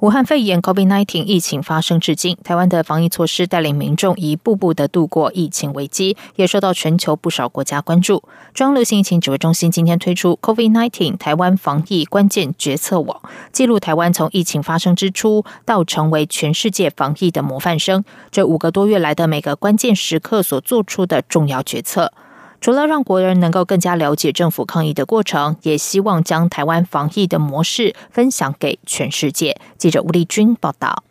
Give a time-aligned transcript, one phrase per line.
[0.00, 8.22] 武汉肺炎 （COVID-19） 疫情发生至今，台湾的防疫措施带领民众一步步的度过疫情危机，也受到全球不少国家关注。
[8.54, 22.12] 中央流行疫情指挥中心今天推出 COVID-19 台湾防疫关键决策网，记录台湾从疫情发生之初到成为全世界防疫的模范生，这五个多月来的每个关键时刻所做出的重要决策。
[22.60, 29.60] 除了让国人能够更加了解政府抗疫的过程，也希望将台湾防疫的模式分享给全世界。
[29.76, 31.04] 记者吴丽君报道。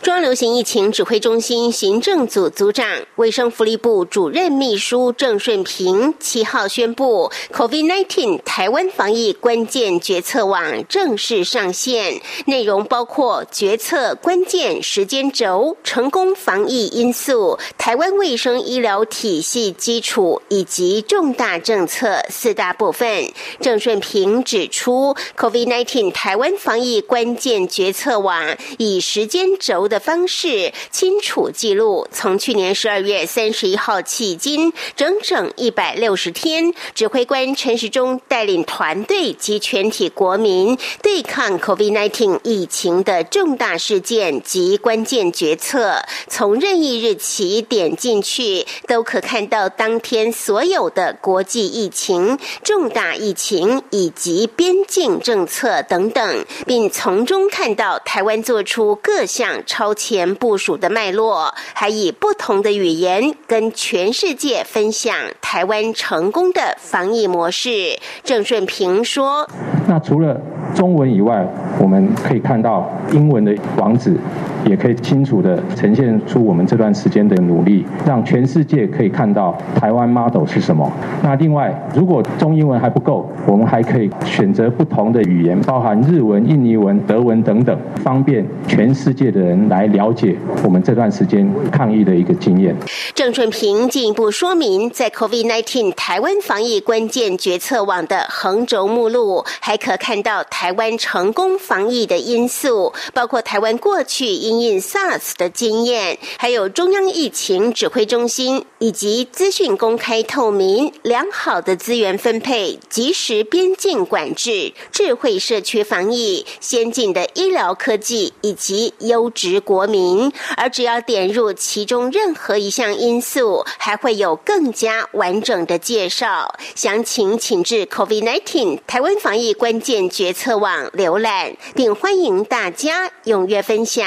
[0.00, 23.28] 中央流行疫情指挥中心行政组组长、卫生福利部主任秘书郑顺平七号宣布，COVID-19 台湾防疫关键决策网正式上线，内容包括决策关键时间轴、成功防疫因素、台湾卫生医疗体系基础以及重大政策四大部分。
[23.60, 59.45] 郑顺平指出，COVID-19 台湾防疫关键决策网以时间轴的方式清楚记录，从去年十二月三十一号迄今，整整一百六十天，指挥官陈时中带领团队及全体国民对抗 COVID-19 疫情的重大事件及关键决策，从任意日起点进去，都可看到当天所有的国际疫情、重大疫情以及边境政策等等，并从中看到台湾做出各项。
[59.66, 67.98] 超前部署的脉络，还以不同的语言跟全世界分享台湾成功的防疫模式。
[68.22, 69.48] 郑顺平说
[69.86, 70.40] ：“那除了
[70.74, 71.46] 中文以外，
[71.80, 74.16] 我们可以看到英文的网址。”
[74.66, 80.90] 也可以清楚的呈现出我们这段时间的努力，让全世界可以看到台湾 model 是什么。
[81.22, 92.74] 那另外，如果中英文还不够，我们还可以选择不同的语言，包含日文、印尼文、德文等等，方便全世界的人来了解我们这段时间抗疫的一个经验。
[93.14, 120.32] 郑顺平进一步说明，在 COVID-19 台湾防疫关键决策网的横轴目录，还可看到台湾成功防疫的因素，包括台湾过去因应 SARS 的经验，还有中央疫情指挥中心以及资讯公开透明、良好的资源分配、及时边境管制、智慧社区防疫、先进的医疗科技以及优质国民。
[120.56, 126.54] 而只要点入其中任何一项因素，还会有更加完整的介绍。
[126.74, 134.06] 详情请至 COVID-19 台湾防疫关键决策网浏览，并欢迎大家踊跃分享。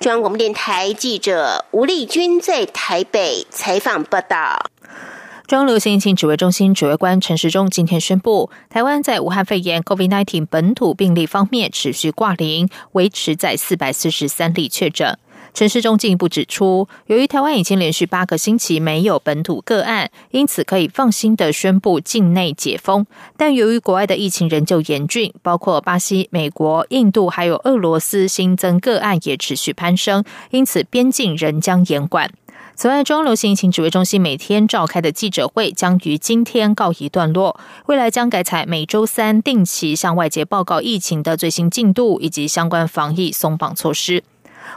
[0.00, 4.70] 中央广播电台记者吴丽君在台北采访报道。
[5.46, 15.18] 中流行疫情指挥中心指挥官陈时中今天宣布，台湾在武汉肺炎 （COVID-19） 本土病例方面持续挂零，维持在四百四十三例确诊。
[15.54, 23.06] 陈世忠进一步指出，由于台湾已经连续八个星期没有本土个案，因此可以放心的宣布境内解封。
[23.36, 32.28] 但由于国外的疫情仍旧严峻，包括巴西、美国、印度还有俄罗斯新增个案也持续攀升，因此边境仍将严管。
[32.74, 44.24] 此外，中流行疫情指挥中心每天召开的记者会将于今天告一段落，未来将改采每周三定期向外界报告疫情的最新进度以及相关防疫松绑措施。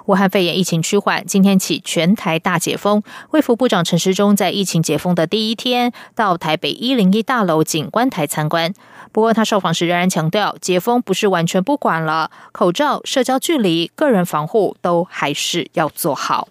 [0.05, 3.01] 武汉肺炎疫情趋缓，今天起全台大解封。
[3.31, 8.73] 卫福部长陈时中在疫情解封的第一天到台北一零一大楼景观台参观。
[9.11, 16.49] 不过他受访时仍然强调，解封不是完全不管了，口罩、社交距离、个人防护都还是要做好。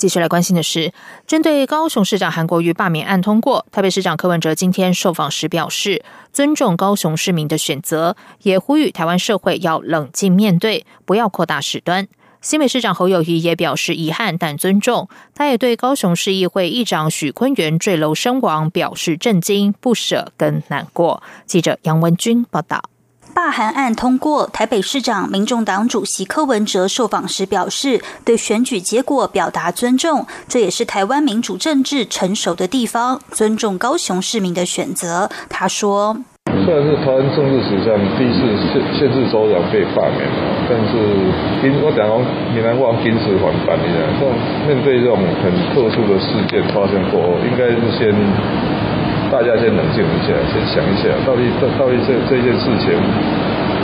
[0.00, 0.94] 继续来关心的是，
[1.26, 6.02] 针对高雄市长韩国瑜罢免案通过，台北市长柯文哲今天受访时表示，
[6.32, 12.08] 尊重高雄市民的选择，也呼吁台湾社会要冷静面对，不要扩大事端。
[12.40, 15.06] 新北市长侯友谊也表示遗憾，但尊重。
[15.34, 21.22] 他也对高雄市议会议长许坤元坠楼身亡表示震惊、不舍跟难过。
[21.44, 22.82] 记者杨文君报道。
[23.34, 35.30] 罢韩案通过，台北市长、民众党主席柯文哲受访时表示，对选举结果表达尊重，这也是台湾民主政治成熟的地方，尊重高雄市民的选择。
[35.48, 36.16] 他说
[36.64, 38.40] ：“虽然是台湾政治史上第一次
[38.72, 40.26] 县县市首长被罢免，
[40.68, 40.98] 但是
[41.62, 42.18] 因我讲讲
[42.52, 43.86] 闽南话，因此反反的，
[44.18, 44.34] 这种
[44.66, 48.10] 面对这种很特殊的事件发生过后，应该是先。”
[49.30, 52.90] 大家先冷静一下，先想一下，到底这到底这这件事情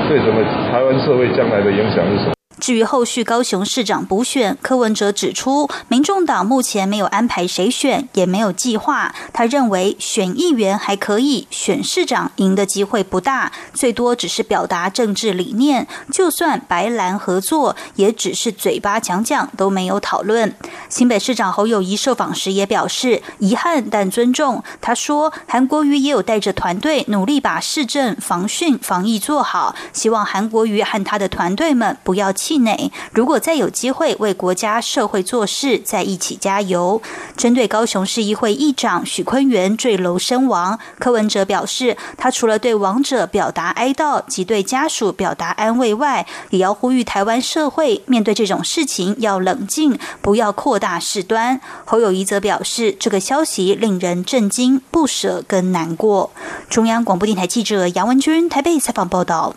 [0.09, 2.36] 对什么台湾社会将来的影响是什么？
[2.67, 9.15] 至于后续高雄市长补选，柯文哲指出，民众党目前没有安排谁选，也没有计划。
[9.33, 15.87] 他认为选议员还可以，选市长赢的机会不大，最多只是表达政治理念。
[16.11, 20.53] 就算白蓝合作，也只是嘴巴讲讲，都没有讨论。
[20.89, 24.65] 新北市长侯友谊受访时也表示遗憾，但尊重。
[24.81, 32.33] 他说，韩国瑜也有带着团队努力把市政防汛防疫做好，希望韩国瑜和他的团队们不要。
[32.33, 37.01] 气馁，如果再有机会为国家社会做事，再一起加油。
[37.37, 51.61] 针对高雄市议会议长许坤元坠楼身亡，柯文哲表示，他除了对亡者表达哀悼及对家属表达安慰外，也要呼吁台湾社会面对这种事情要冷静，不要扩大事端。
[51.85, 56.31] 侯友谊则表示，这个消息令人震惊、不舍跟难过。
[56.69, 59.55] 中央广播电台记者杨文君台北采访报道。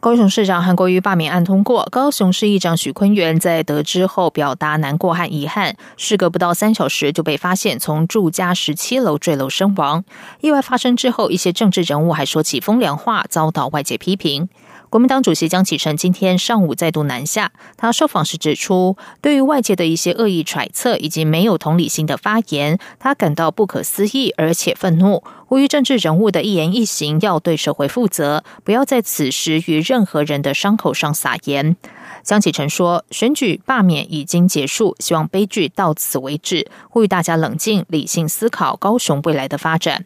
[0.00, 10.02] 高雄市长韩国瑜罢免案通过，高雄市议长许坤元在得知后表达难过和遗憾，事隔不到三小时就被发现从住家十七楼坠楼身亡。
[10.40, 14.48] 意外发生之后，一些政治人物还说起风凉话，遭到外界批评。
[14.90, 25.22] 国民党主席江启臣今天上午再度南下，他受访时指出，对于外界的一些恶意揣测以及没有同理心的发言，他感到不可思议，而且愤怒。
[25.46, 31.76] 呼吁政治人物的一言一行要对社会负责，不要在此时与任何人的伤口上撒盐。
[32.24, 40.04] 江启臣说，选举罢免已经结束，希望悲剧到此为止，呼吁大家冷静、理性思考高雄未来的发展。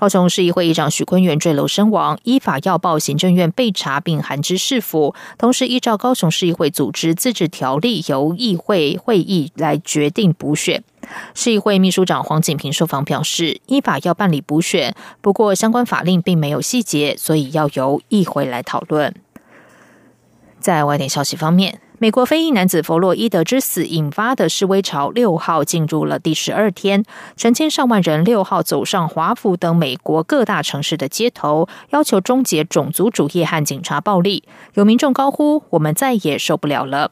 [0.00, 10.82] 高雄市议会议长许坤元坠楼身亡，依法要报行政院备查并函知市府，同时依照高雄市议会组织自治条例，由议会会议来决定补选。
[11.34, 19.14] 市议会秘书长黄景平受访表示，依法要办理补选，不过相关法令并没有细节，所以要由议会来讨论。
[20.58, 21.78] 在外电消息方面。
[22.02, 27.04] 美国非裔男子弗洛伊德之死引发的示威潮，六号进入了第十二天，
[27.36, 34.44] 成千上万人六号走上华府等美国各大城市的街头，要求终结种族主义和警察暴力。
[34.72, 37.10] 有民众高呼：“我们再也受不了了。”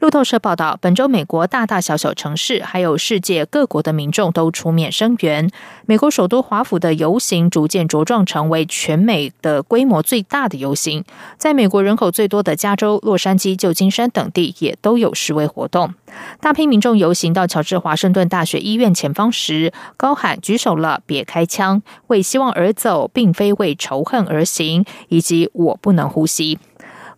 [0.00, 5.50] 路透社报道，本周美国大大小小城市，还有世界各国的民众都出面声援。
[5.86, 11.04] 美国首都华府的游行逐渐茁壮，成为全美的规模最大的游行。
[11.36, 15.92] 在美国人口最多的加州、洛杉矶、旧金山等地，也都有示威活动。
[16.40, 26.60] 大批民众游行到乔治华盛顿大学医院前方时，高喊“举手了，别开枪”，为希望而走，并非为仇恨而行，以及“我不能呼吸”。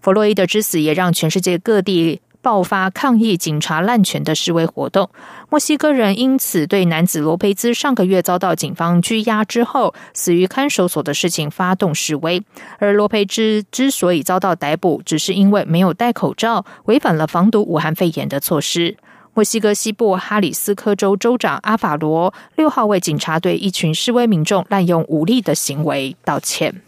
[0.00, 2.22] 弗洛伊德之死也让全世界各地。
[2.42, 5.10] 爆发抗议警察滥权的示威活动，
[5.48, 12.42] 墨西哥人因此对男子罗佩兹上个月遭到警方拘押之后死于看守所的事情发动示威。
[12.78, 18.96] 而罗佩兹之所以遭到逮捕，只是因为没有戴口罩，违反了防毒武汉肺炎的措施。
[19.34, 26.82] 墨西哥西部哈里斯科州州长阿法罗六号为警察对一群示威民众滥用武力的行为道歉。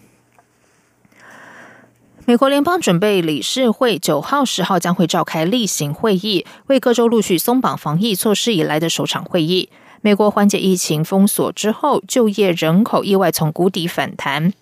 [2.24, 9.69] 美国联邦准备理事会九号、十号将会召开例行会议，为各州陆续松绑防疫措施以来的首场会议。
[10.02, 14.52] 美国缓解疫情封锁之后，就业人口意外从谷底反弹。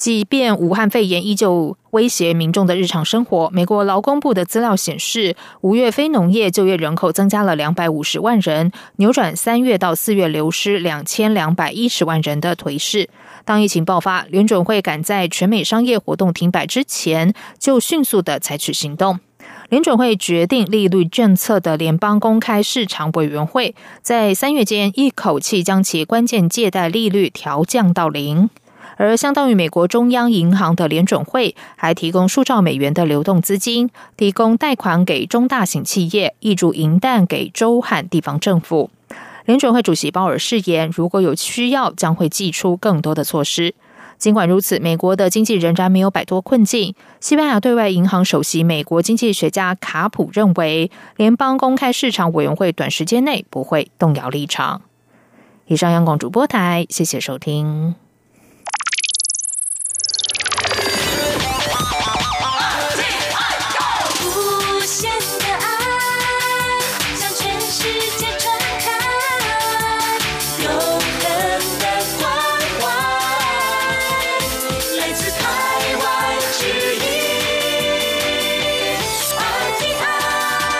[0.00, 13.10] 即便武汉肺炎依旧威胁民众的日常生活，美国劳工部的资料显示，五月非农业就业人口增加了两百五十万人，扭转三月到四月流失两千两百一十万人的颓势。
[13.44, 19.20] 当疫情爆发，联准会赶在全美商业活动停摆之前，就迅速的采取行动。
[19.68, 28.48] 联准会决定利率政策的联邦公开市场委员会，在三月间一口气将其关键借贷利率调降到零。
[29.02, 33.88] 而相当于美国中央银行的联准会，还提供数兆美元的流动资金，
[34.18, 38.90] 提供贷款给中大型企业，挹注银弹给州和地方政府。
[39.46, 43.74] 联准会主席鲍尔誓言，如果有需要，将会祭出更多的措施。
[44.18, 46.94] 尽管如此，美国的经济仍然没有摆脱困境。
[47.20, 54.82] 西班牙对外银行首席美国经济学家卡普认为，联邦公开市场委员会短时间内不会动摇立场。
[55.68, 57.94] 以上，央广主播台，谢谢收听。